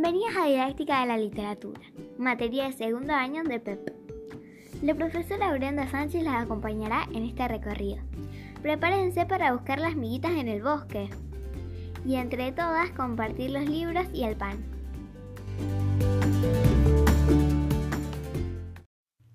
[0.00, 1.80] Bienvenidos a Didáctica de la Literatura,
[2.18, 3.92] materia de segundo año de PEP.
[4.80, 7.98] La profesora Brenda Sánchez las acompañará en este recorrido.
[8.62, 11.10] Prepárense para buscar las miguitas en el bosque
[12.06, 14.64] y entre todas compartir los libros y el pan.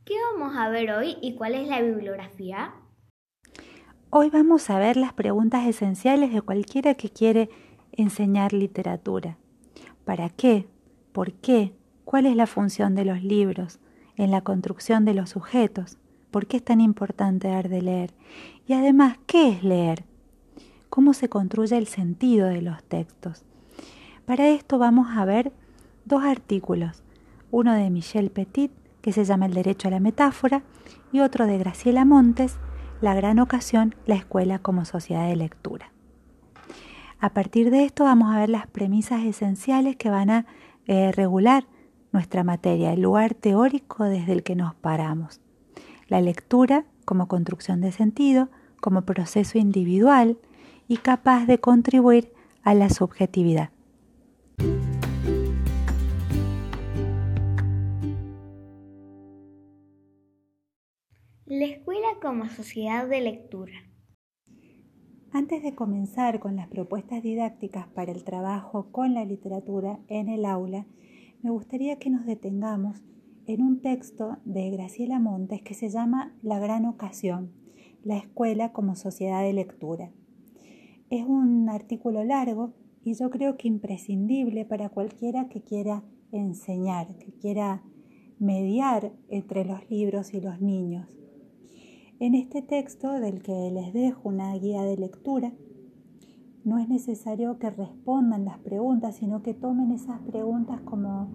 [0.05, 2.73] ¿Qué vamos a ver hoy y cuál es la bibliografía?
[4.11, 7.49] Hoy vamos a ver las preguntas esenciales de cualquiera que quiere
[7.91, 9.37] enseñar literatura.
[10.05, 10.67] ¿Para qué?
[11.13, 11.73] ¿Por qué?
[12.03, 13.79] ¿Cuál es la función de los libros
[14.17, 15.97] en la construcción de los sujetos?
[16.29, 18.13] ¿Por qué es tan importante dar de leer?
[18.67, 20.03] Y además, ¿qué es leer?
[20.89, 23.45] ¿Cómo se construye el sentido de los textos?
[24.25, 25.53] Para esto vamos a ver
[26.03, 27.03] dos artículos,
[27.49, 30.63] uno de Michel Petit, que se llama El derecho a la metáfora,
[31.13, 32.57] y otro de Graciela Montes,
[32.99, 35.92] La gran ocasión, la escuela como sociedad de lectura.
[37.23, 40.45] A partir de esto vamos a ver las premisas esenciales que van a
[40.87, 41.65] eh, regular
[42.11, 45.39] nuestra materia, el lugar teórico desde el que nos paramos.
[46.09, 48.49] La lectura como construcción de sentido,
[48.81, 50.37] como proceso individual
[50.89, 53.69] y capaz de contribuir a la subjetividad.
[61.45, 63.92] La escuela como sociedad de lectura.
[65.35, 70.45] Antes de comenzar con las propuestas didácticas para el trabajo con la literatura en el
[70.45, 70.85] aula,
[71.41, 73.01] me gustaría que nos detengamos
[73.47, 77.51] en un texto de Graciela Montes que se llama La gran ocasión,
[78.03, 80.11] la escuela como sociedad de lectura.
[81.09, 87.33] Es un artículo largo y yo creo que imprescindible para cualquiera que quiera enseñar, que
[87.33, 87.81] quiera
[88.37, 91.22] mediar entre los libros y los niños.
[92.23, 95.51] En este texto, del que les dejo una guía de lectura,
[96.63, 101.27] no es necesario que respondan las preguntas, sino que tomen esas preguntas como,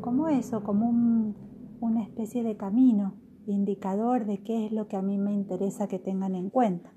[0.00, 1.34] como eso, como
[1.80, 3.12] una especie de camino,
[3.46, 6.90] indicador de qué es lo que a mí me interesa que tengan en cuenta.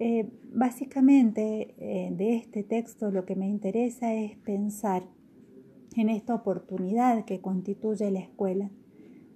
[0.00, 5.04] Eh, básicamente, eh, de este texto lo que me interesa es pensar
[5.94, 8.68] en esta oportunidad que constituye la escuela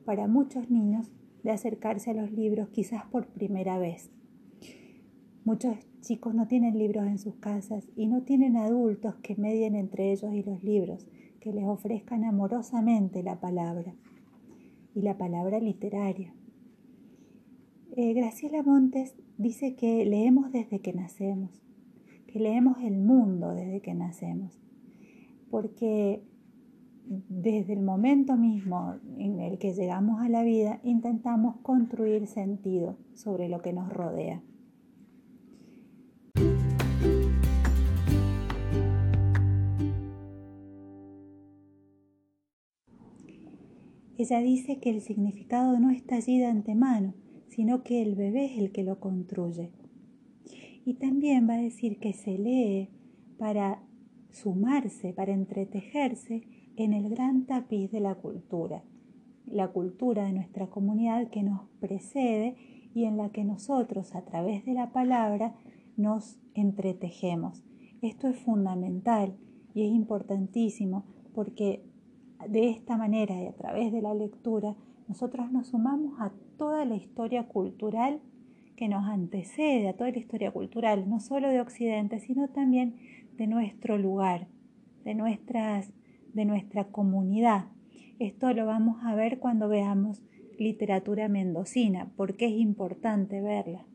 [0.05, 1.13] para muchos niños
[1.43, 4.11] de acercarse a los libros quizás por primera vez.
[5.45, 10.13] Muchos chicos no tienen libros en sus casas y no tienen adultos que medien entre
[10.13, 11.07] ellos y los libros,
[11.41, 13.95] que les ofrezcan amorosamente la palabra
[14.95, 16.35] y la palabra literaria.
[17.97, 21.63] Eh, Graciela Montes dice que leemos desde que nacemos,
[22.27, 24.61] que leemos el mundo desde que nacemos,
[25.51, 26.23] porque
[27.11, 33.49] desde el momento mismo en el que llegamos a la vida, intentamos construir sentido sobre
[33.49, 34.41] lo que nos rodea.
[44.17, 47.15] Ella dice que el significado no está allí de antemano,
[47.49, 49.73] sino que el bebé es el que lo construye.
[50.85, 52.91] Y también va a decir que se lee
[53.37, 53.83] para
[54.31, 58.83] sumarse, para entretejerse en el gran tapiz de la cultura,
[59.45, 62.57] la cultura de nuestra comunidad que nos precede
[62.95, 65.55] y en la que nosotros a través de la palabra
[65.99, 67.63] nos entretejemos.
[68.01, 69.37] Esto es fundamental
[69.75, 71.05] y es importantísimo
[71.35, 71.85] porque
[72.49, 74.75] de esta manera y a través de la lectura
[75.07, 78.23] nosotros nos sumamos a toda la historia cultural
[78.77, 82.97] que nos antecede, a toda la historia cultural, no solo de Occidente, sino también
[83.37, 84.49] de nuestro lugar,
[85.05, 85.93] de nuestras
[86.35, 87.67] de nuestra comunidad.
[88.19, 90.23] Esto lo vamos a ver cuando veamos
[90.59, 93.87] literatura mendocina, porque es importante verla.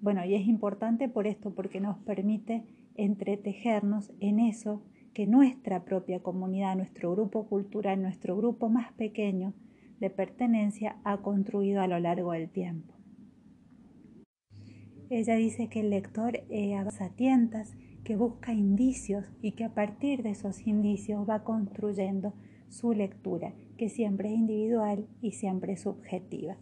[0.00, 2.64] Bueno, y es importante por esto, porque nos permite
[2.96, 4.82] entretejernos en eso
[5.14, 9.54] que nuestra propia comunidad, nuestro grupo cultural, nuestro grupo más pequeño
[10.00, 12.94] de pertenencia ha construido a lo largo del tiempo.
[15.10, 17.74] Ella dice que el lector eh, avanza tientas
[18.10, 22.34] que busca indicios y que a partir de esos indicios va construyendo
[22.68, 26.56] su lectura, que siempre es individual y siempre es subjetiva.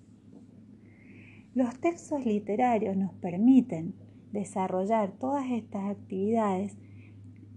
[1.55, 3.95] Los textos literarios nos permiten
[4.31, 6.77] desarrollar todas estas actividades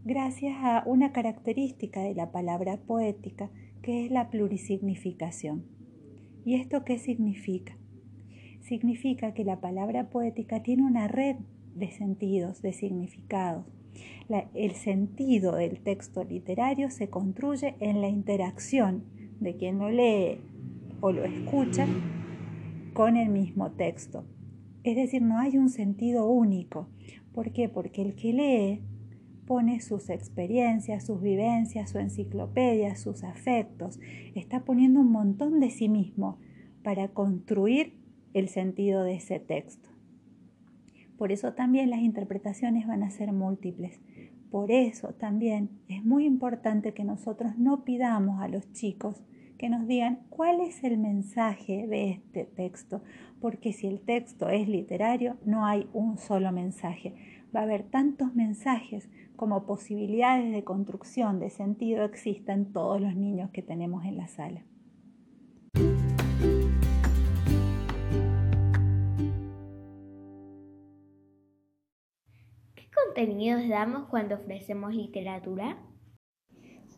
[0.06, 3.50] gracias a una característica de la palabra poética
[3.82, 5.66] que es la plurisignificación.
[6.46, 7.78] ¿Y esto qué significa?
[8.62, 11.36] Significa que la palabra poética tiene una red
[11.76, 13.66] de sentidos, de significados.
[14.54, 19.04] El sentido del texto literario se construye en la interacción
[19.40, 20.40] de quien lo lee
[21.02, 21.88] o lo escucha
[22.94, 24.26] con el mismo texto.
[24.84, 26.88] Es decir, no hay un sentido único.
[27.34, 27.70] ¿Por qué?
[27.70, 28.82] Porque el que lee
[29.46, 34.00] pone sus experiencias, sus vivencias, su enciclopedia, sus afectos,
[34.34, 36.40] está poniendo un montón de sí mismo
[36.84, 37.94] para construir
[38.34, 39.91] el sentido de ese texto.
[41.22, 44.02] Por eso también las interpretaciones van a ser múltiples.
[44.50, 49.22] Por eso también es muy importante que nosotros no pidamos a los chicos
[49.60, 53.04] que nos digan cuál es el mensaje de este texto,
[53.40, 57.14] porque si el texto es literario no hay un solo mensaje.
[57.56, 63.52] Va a haber tantos mensajes como posibilidades de construcción de sentido existan todos los niños
[63.52, 64.64] que tenemos en la sala.
[73.14, 75.78] Contenidos damos cuando ofrecemos literatura?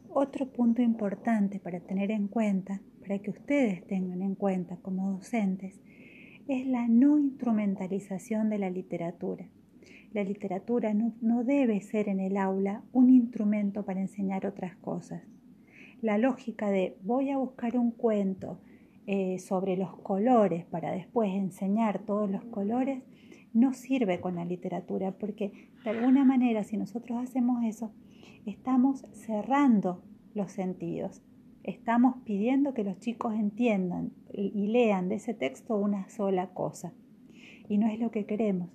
[0.10, 5.81] Otro punto importante para tener en cuenta, para que ustedes tengan en cuenta como docentes,
[6.48, 9.50] es la no instrumentalización de la literatura.
[10.12, 15.24] La literatura no, debe ser en el aula un instrumento para enseñar otras cosas.
[16.00, 18.60] La lógica de voy a buscar un cuento
[19.07, 23.01] eh, sobre los colores para después enseñar todos los colores
[23.53, 27.91] no sirve con la literatura porque de alguna manera si nosotros hacemos eso
[28.45, 30.01] estamos cerrando
[30.33, 31.21] los sentidos.
[31.63, 36.91] Estamos pidiendo que los chicos entiendan y lean de ese texto una sola cosa.
[37.69, 38.69] Y no es lo que queremos.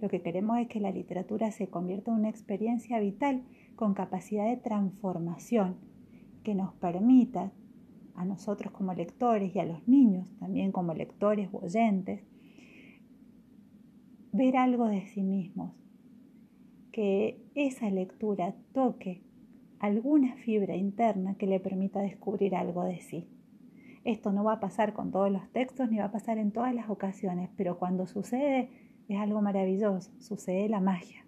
[0.00, 3.42] Lo que queremos es que la literatura se convierta en una experiencia vital
[3.76, 5.76] con capacidad de transformación
[6.42, 7.52] que nos permita
[8.14, 12.22] a nosotros como lectores y a los niños también como lectores o oyentes
[14.36, 15.72] ver algo de sí mismos,
[16.92, 19.22] que esa lectura toque
[19.78, 23.28] alguna fibra interna que le permita descubrir algo de sí.
[24.04, 26.74] Esto no va a pasar con todos los textos ni va a pasar en todas
[26.74, 28.70] las ocasiones, pero cuando sucede
[29.08, 31.24] es algo maravilloso, sucede la magia.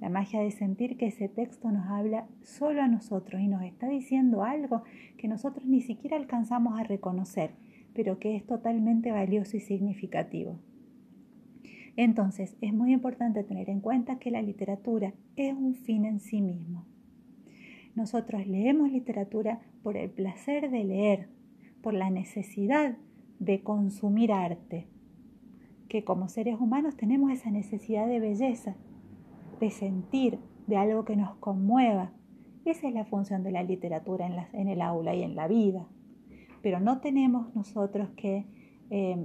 [0.00, 3.88] La magia de sentir que ese texto nos habla solo a nosotros y nos está
[3.88, 4.82] diciendo algo
[5.16, 7.52] que nosotros ni siquiera alcanzamos a reconocer,
[7.94, 10.58] pero que es totalmente valioso y significativo.
[11.98, 16.40] Entonces, es muy importante tener en cuenta que la literatura es un fin en sí
[16.40, 16.86] mismo.
[17.96, 21.28] Nosotros leemos literatura por el placer de leer,
[21.82, 22.96] por la necesidad
[23.40, 24.86] de consumir arte,
[25.88, 28.76] que como seres humanos tenemos esa necesidad de belleza,
[29.58, 32.12] de sentir, de algo que nos conmueva.
[32.64, 35.84] Esa es la función de la literatura en, el aula y en la vida.
[36.62, 38.46] Pero no tenemos nosotros que
[38.90, 39.16] eh,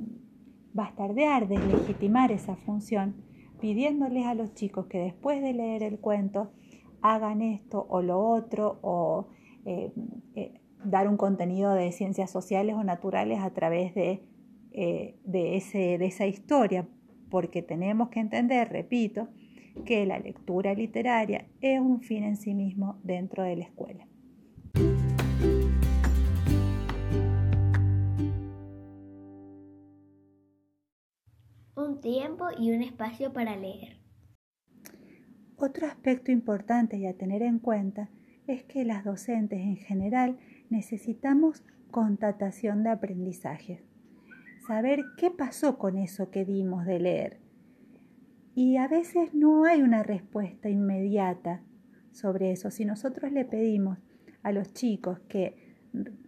[0.74, 3.16] bastardear, deslegitimar esa función,
[3.60, 6.52] pidiéndoles a los chicos que después de leer el cuento
[7.02, 9.28] hagan esto o lo otro o
[9.66, 9.92] eh,
[10.36, 14.24] eh, dar un contenido de ciencias sociales o naturales a través de,
[14.72, 16.88] eh, de, ese, de esa historia,
[17.30, 19.30] porque tenemos que entender, repito,
[19.86, 24.08] que la lectura literaria es un fin en sí mismo dentro de la escuela.
[32.04, 33.98] Tiempo y un espacio para leer.
[35.58, 38.10] Otro aspecto importante y a tener en cuenta
[38.46, 40.38] es que las docentes en general
[40.70, 43.82] necesitamos contatación de aprendizaje,
[44.68, 47.40] saber qué pasó con eso que dimos de leer.
[48.54, 51.62] Y a veces no hay una respuesta inmediata
[52.12, 52.70] sobre eso.
[52.70, 53.98] Si nosotros le pedimos
[54.44, 55.56] a los chicos que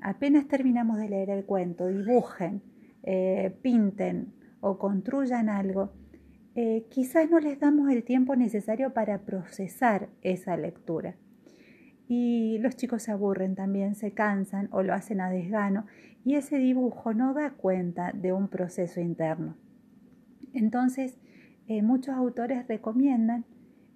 [0.02, 2.62] apenas terminamos de leer el cuento, dibujen,
[3.04, 4.35] eh, pinten
[4.66, 5.92] o construyan algo,
[6.56, 11.18] eh, quizás no les damos el tiempo necesario para procesar esa lectura.
[12.08, 15.86] Y los chicos se aburren también, se cansan o lo hacen a desgano
[16.24, 19.56] y ese dibujo no da cuenta de un proceso interno.
[20.52, 21.20] Entonces,
[21.68, 23.46] eh, muchos autores recomiendan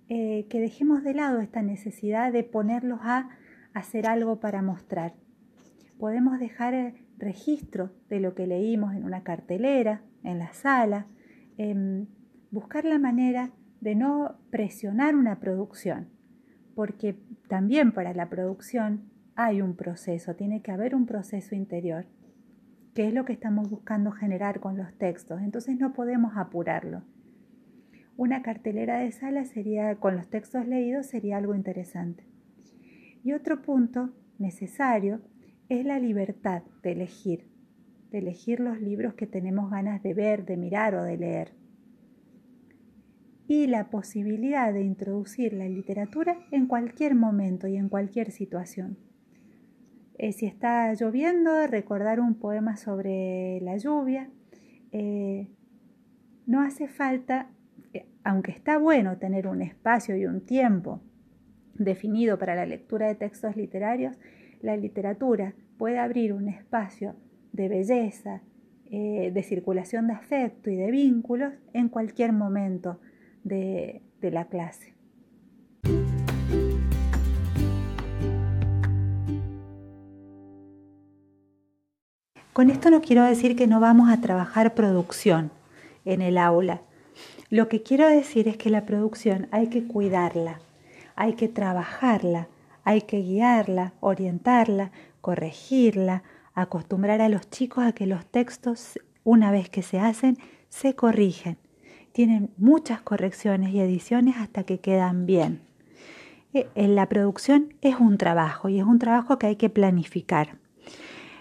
[0.07, 3.29] eh, que dejemos de lado esta necesidad de ponerlos a
[3.73, 5.15] hacer algo para mostrar.
[5.97, 11.07] Podemos dejar registro de lo que leímos en una cartelera, en la sala,
[11.57, 12.07] em,
[12.51, 16.09] buscar la manera de no presionar una producción,
[16.75, 17.15] porque
[17.47, 22.05] también para la producción hay un proceso, tiene que haber un proceso interior,
[22.93, 27.03] que es lo que estamos buscando generar con los textos, entonces no podemos apurarlo.
[28.17, 32.25] Una cartelera de sala sería, con los textos leídos, sería algo interesante.
[33.23, 35.21] Y otro punto necesario
[35.69, 37.47] es la libertad de elegir,
[38.11, 41.59] de elegir los libros que tenemos ganas de ver, de mirar o de leer
[43.49, 48.99] y la posibilidad de introducir la literatura en cualquier momento y en cualquier situación.
[50.19, 54.29] Eh, si está lloviendo, recordar un poema sobre la lluvia.
[54.91, 55.47] Eh,
[56.45, 57.49] no hace falta,
[57.93, 61.01] eh, aunque está bueno tener un espacio y un tiempo
[61.73, 64.15] definido para la lectura de textos literarios,
[64.61, 67.15] la literatura puede abrir un espacio
[67.51, 68.41] de belleza,
[68.91, 72.99] eh, de circulación de afecto y de vínculos en cualquier momento
[73.43, 74.93] de, de la clase.
[82.53, 85.51] Con esto no quiero decir que no vamos a trabajar producción
[86.03, 86.81] en el aula.
[87.49, 90.59] Lo que quiero decir es que la producción hay que cuidarla,
[91.15, 92.47] hay que trabajarla,
[92.89, 94.91] hay que guiarla, orientarla,
[95.21, 96.23] corregirla,
[96.55, 101.59] acostumbrar a los chicos a que los textos, una vez que se hacen, se corrigen.
[102.13, 105.61] Tienen muchas correcciones y ediciones hasta que quedan bien.
[106.55, 110.57] Eh, en la producción es un trabajo y es un trabajo que hay que planificar.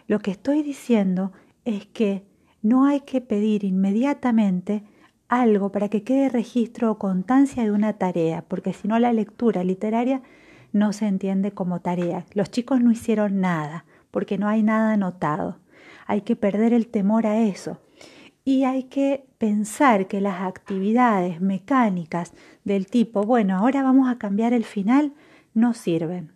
[0.07, 1.33] Lo que estoy diciendo
[1.65, 2.27] es que
[2.61, 4.83] no hay que pedir inmediatamente
[5.29, 9.65] algo para que quede registro o constancia de una tarea, porque si no la lectura
[9.65, 10.21] literaria
[10.73, 12.27] no se entiende como tarea.
[12.35, 15.59] Los chicos no hicieron nada, porque no hay nada anotado.
[16.07, 17.79] Hay que perder el temor a eso.
[18.45, 22.33] Y hay que pensar que las actividades mecánicas
[22.65, 25.13] del tipo, bueno, ahora vamos a cambiar el final,
[25.53, 26.33] no sirven.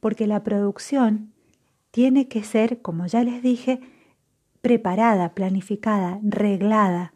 [0.00, 1.32] Porque la producción
[1.90, 3.80] tiene que ser, como ya les dije,
[4.62, 7.12] preparada, planificada, reglada.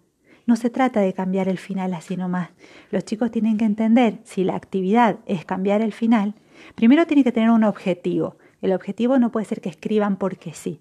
[0.46, 2.50] No se trata de cambiar el final así nomás.
[2.90, 6.34] Los chicos tienen que entender si la actividad es cambiar el final,
[6.74, 8.36] primero tiene que tener un objetivo.
[8.60, 10.80] El objetivo no puede ser que escriban porque sí.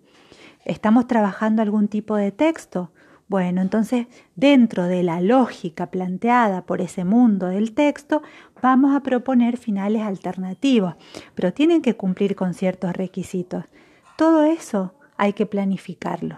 [0.65, 2.91] ¿Estamos trabajando algún tipo de texto?
[3.27, 8.21] Bueno, entonces dentro de la lógica planteada por ese mundo del texto,
[8.61, 10.95] vamos a proponer finales alternativos,
[11.35, 13.65] pero tienen que cumplir con ciertos requisitos.
[14.17, 16.37] Todo eso hay que planificarlo.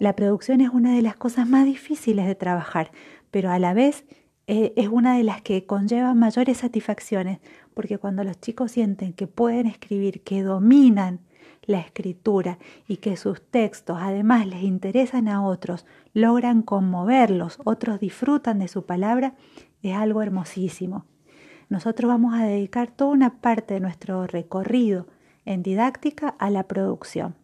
[0.00, 2.90] La producción es una de las cosas más difíciles de trabajar,
[3.30, 4.06] pero a la vez
[4.46, 7.38] eh, es una de las que conlleva mayores satisfacciones,
[7.74, 11.20] porque cuando los chicos sienten que pueden escribir, que dominan
[11.66, 18.58] la escritura y que sus textos además les interesan a otros, logran conmoverlos, otros disfrutan
[18.58, 19.34] de su palabra,
[19.82, 21.04] es algo hermosísimo.
[21.68, 25.08] Nosotros vamos a dedicar toda una parte de nuestro recorrido
[25.44, 27.39] en didáctica a la producción.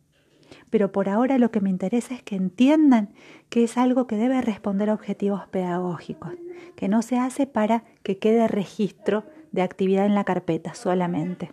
[0.70, 3.10] Pero por ahora lo que me interesa es que entiendan
[3.48, 6.32] que es algo que debe responder a objetivos pedagógicos,
[6.74, 11.52] que no se hace para que quede registro de actividad en la carpeta solamente.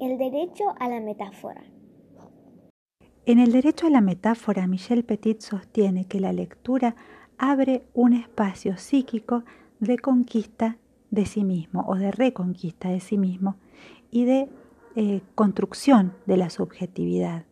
[0.00, 1.62] El derecho a la metáfora.
[3.26, 6.94] En el derecho a la metáfora, Michel Petit sostiene que la lectura
[7.36, 9.44] abre un espacio psíquico
[9.80, 10.78] de conquista
[11.10, 13.56] de sí mismo o de reconquista de sí mismo
[14.10, 14.48] y de
[14.96, 17.44] eh, construcción de la subjetividad.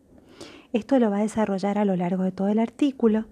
[0.73, 3.25] Esto lo va a desarrollar a lo largo de todo el artículo.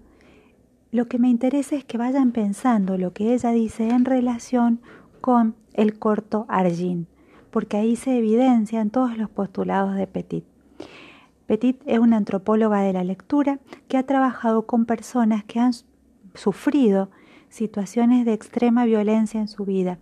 [0.90, 4.80] Lo que me interesa es que vayan pensando lo que ella dice en relación
[5.20, 7.06] con el corto Argin,
[7.50, 10.44] porque ahí se evidencian todos los postulados de Petit.
[11.46, 15.72] Petit es una antropóloga de la lectura que ha trabajado con personas que han
[16.34, 17.10] sufrido
[17.48, 19.98] situaciones de extrema violencia en su vida,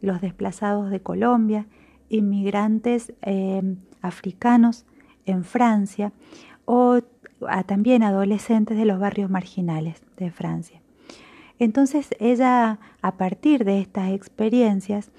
[0.00, 1.66] los desplazados de Colombia,
[2.08, 3.62] inmigrantes eh,
[4.02, 4.84] africanos
[5.24, 6.12] en Francia
[6.64, 7.00] o
[7.66, 10.80] también adolescentes de los barrios marginales de Francia.
[11.58, 15.10] Entonces ella, a partir de estas experiencias,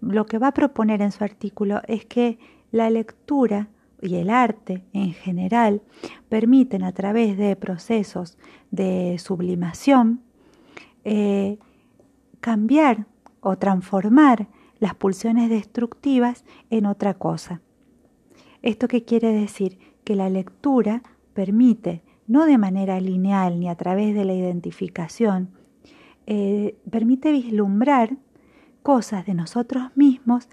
[0.00, 2.38] lo que va a proponer en su artículo es que
[2.70, 3.68] la lectura
[4.00, 5.82] y el arte en general
[6.28, 8.38] permiten a través de procesos
[8.70, 10.20] de sublimación
[11.10, 11.58] eh,
[12.40, 13.06] cambiar
[13.40, 14.48] o transformar
[14.78, 17.60] las pulsiones destructivas en otra cosa.
[18.62, 19.78] ¿Esto qué quiere decir?
[20.04, 25.50] Que la lectura permite, no de manera lineal ni a través de la identificación,
[26.26, 28.18] eh, permite vislumbrar
[28.82, 30.48] cosas de nosotros mismos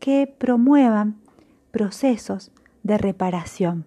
[0.00, 1.20] que promuevan
[1.70, 2.50] procesos
[2.82, 3.86] de reparación,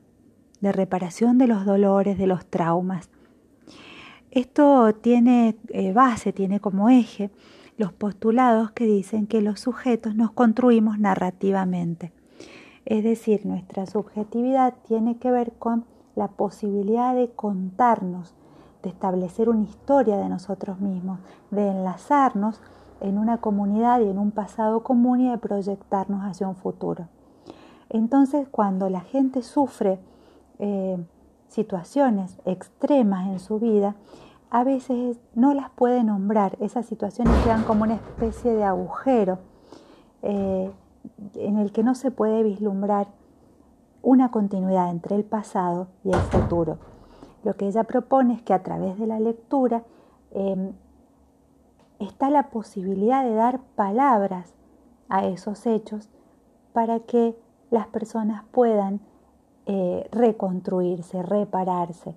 [0.62, 3.10] de reparación de los dolores, de los traumas.
[4.34, 7.30] Esto tiene eh, base, tiene como eje
[7.78, 12.12] los postulados que dicen que los sujetos nos construimos narrativamente.
[12.84, 15.86] Es decir, nuestra subjetividad tiene que ver con
[16.16, 18.34] la posibilidad de contarnos,
[18.82, 21.20] de establecer una historia de nosotros mismos,
[21.52, 22.60] de enlazarnos
[23.02, 27.08] en una comunidad y en un pasado común y de proyectarnos hacia un futuro.
[27.88, 30.00] Entonces, cuando la gente sufre
[30.58, 30.98] eh,
[31.54, 33.96] situaciones extremas en su vida,
[34.54, 36.58] a veces no las puede nombrar.
[36.62, 39.40] Esas situaciones quedan como una especie de agujero
[40.22, 40.72] eh,
[41.34, 43.08] en el que no se puede vislumbrar
[44.04, 46.78] una continuidad entre el pasado y el futuro.
[47.44, 49.86] Lo que ella propone es que a través de la lectura
[50.30, 50.74] em,
[51.98, 54.54] está la posibilidad de dar palabras
[55.10, 56.10] a esos hechos
[56.74, 57.36] para que
[57.72, 59.02] las personas puedan
[59.66, 62.16] eh, reconstruirse, repararse.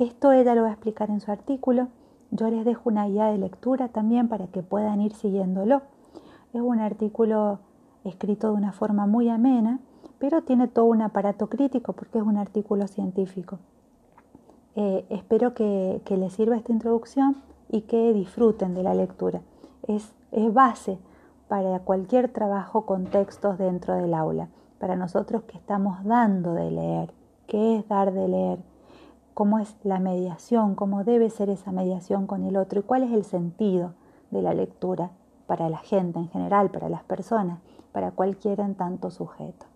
[0.00, 1.88] Esto ella lo va a explicar en su artículo.
[2.30, 5.82] Yo les dejo una guía de lectura también para que puedan ir siguiéndolo.
[6.54, 7.58] Es un artículo
[8.04, 9.78] escrito de una forma muy amena,
[10.18, 13.58] pero tiene todo un aparato crítico porque es un artículo científico.
[14.74, 17.36] Eh, espero que, les sirva esta introducción
[17.68, 19.42] y que disfruten de la lectura.
[19.86, 20.98] Es, es base
[21.46, 27.12] para cualquier trabajo con textos dentro del aula, para nosotros que estamos dando de leer.
[27.46, 28.69] ¿Qué es dar de leer?
[29.34, 30.74] ¿Cómo es la mediación?
[30.74, 32.80] ¿Cómo debe ser esa mediación con el otro?
[32.80, 33.94] ¿Y cuál es el sentido
[34.30, 35.12] de la lectura
[35.46, 37.60] para la gente en general, para las personas,
[37.92, 39.66] para cualquiera en tanto sujeto?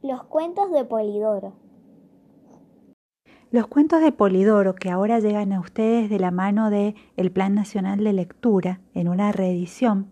[0.00, 1.52] Los cuentos de Polidoro.
[3.50, 7.54] Los cuentos de Polidoro, que ahora llegan a ustedes de la mano de el Plan
[7.54, 10.10] Nacional de Lectura en una reedición,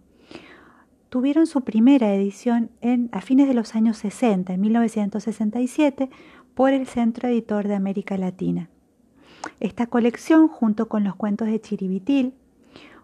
[1.09, 6.11] tuvieron su primera edición en, a fines de los años 60, en 1967,
[6.55, 8.69] por el Centro Editor de América Latina.
[9.61, 12.35] Esta colección, junto con los cuentos de Chiribitil,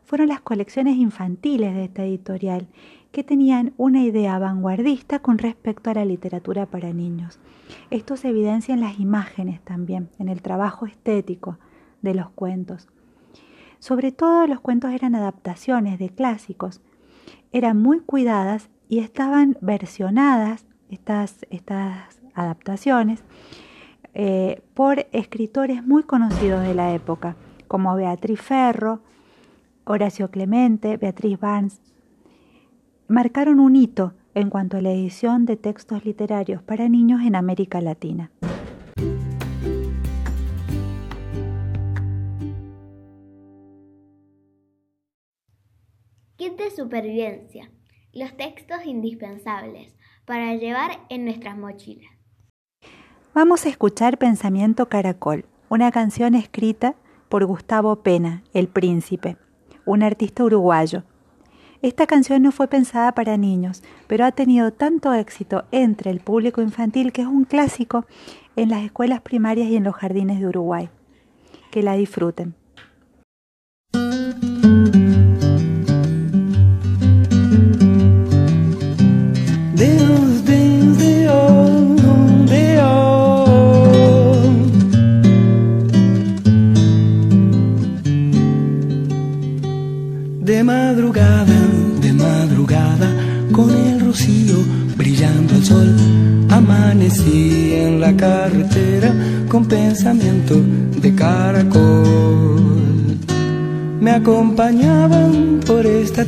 [0.04, 2.66] fueron las colecciones infantiles de esta editorial
[3.12, 7.38] que tenían una idea vanguardista con respecto a la literatura para niños.
[7.90, 11.58] Esto se evidencia en las imágenes también, en el trabajo estético
[12.00, 12.88] de los cuentos.
[13.78, 16.80] Sobre todo los cuentos eran adaptaciones de clásicos,
[17.52, 23.22] eran muy cuidadas y estaban versionadas estas, estas adaptaciones
[24.14, 27.36] eh, por escritores muy conocidos de la época,
[27.68, 29.00] como Beatriz Ferro,
[29.84, 31.80] Horacio Clemente, Beatriz Barnes,
[33.08, 37.80] marcaron un hito en cuanto a la edición de textos literarios para niños en América
[37.80, 38.30] Latina.
[46.36, 47.70] Kit de supervivencia.
[48.14, 52.10] Los textos indispensables para llevar en nuestras mochilas.
[53.34, 56.94] Vamos a escuchar Pensamiento Caracol, una canción escrita
[57.28, 59.36] por Gustavo Pena, el príncipe,
[59.84, 61.04] un artista uruguayo.
[61.82, 66.62] Esta canción no fue pensada para niños, pero ha tenido tanto éxito entre el público
[66.62, 68.06] infantil que es un clásico
[68.56, 70.88] en las escuelas primarias y en los jardines de Uruguay.
[71.70, 72.54] Que la disfruten.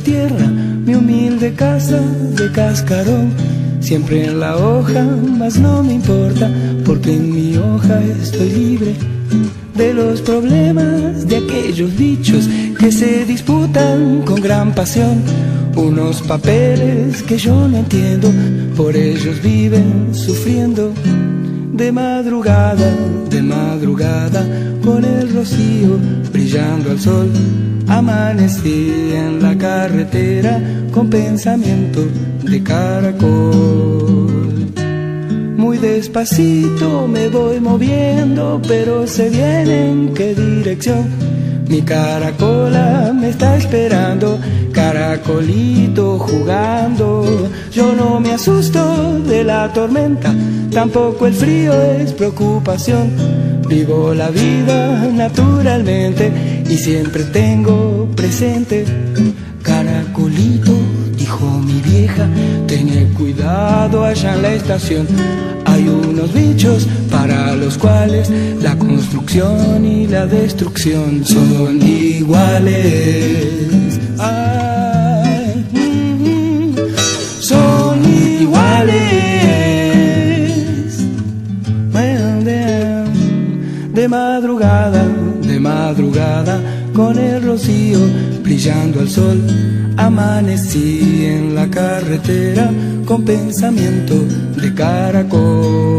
[0.05, 0.45] Tierra
[0.85, 3.33] mi humilde casa de cascarón.
[3.79, 5.03] Siempre en la hoja,
[5.37, 6.49] mas no me importa,
[6.85, 8.95] porque en mi hoja estoy libre
[9.75, 12.47] de los problemas de aquellos dichos
[12.79, 15.21] que se disputan con gran pasión.
[15.75, 18.31] Unos papeles que yo no entiendo,
[18.77, 20.93] por ellos viven sufriendo
[21.73, 22.89] de madrugada,
[23.29, 24.45] de madrugada,
[24.83, 25.99] con el rocío
[26.31, 27.29] brillando al sol.
[27.87, 32.01] Amanecí en la carretera con pensamiento
[32.43, 34.25] de caracol.
[35.57, 41.09] Muy despacito me voy moviendo, pero sé bien en qué dirección.
[41.67, 44.39] Mi caracola me está esperando,
[44.71, 47.49] caracolito jugando.
[47.71, 50.33] Yo no me asusto de la tormenta
[50.75, 53.09] tampoco el frío es preocupación.
[53.67, 56.31] Vivo la vida naturalmente
[56.69, 58.85] y siempre tengo presente.
[59.63, 60.71] Caracolito,
[61.17, 62.27] dijo mi vieja,
[62.67, 65.07] ten cuidado allá en la estación.
[65.65, 68.29] Hay unos bichos para los cuales
[68.61, 73.67] la construcción y la destrucción son iguales.
[75.73, 76.75] Mm, mm,
[77.39, 79.24] son iguales.
[84.05, 85.03] De madrugada,
[85.41, 86.61] de madrugada,
[86.93, 87.97] con el rocío
[88.43, 89.41] brillando al sol.
[89.97, 92.69] Amanecí en la carretera
[93.03, 94.13] con pensamiento
[94.61, 95.94] de caracol.